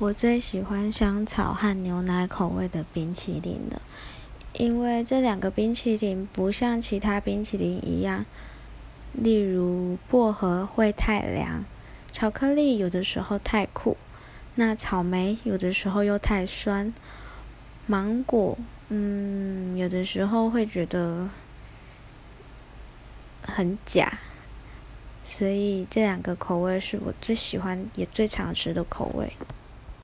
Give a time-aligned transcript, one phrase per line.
[0.00, 3.82] 我最喜欢香草和牛奶口味的冰淇淋了
[4.52, 8.24] 因为这两个冰淇淋不像其他冰淇淋一样
[9.12, 11.64] 例如薄荷会太凉
[12.12, 13.96] 巧克力有的时候太苦
[14.54, 16.94] 那草莓有的时候又太酸
[17.88, 18.56] 芒果
[18.90, 21.28] 嗯有的时候会觉得
[23.42, 24.20] 很假
[25.24, 29.32] 所以这两个口味是我最喜欢也最常吃的口味。